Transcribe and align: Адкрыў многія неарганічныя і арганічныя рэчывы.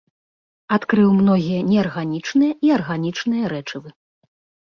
Адкрыў 0.75 1.09
многія 1.17 1.59
неарганічныя 1.71 2.53
і 2.69 2.73
арганічныя 2.77 3.45
рэчывы. 3.57 3.89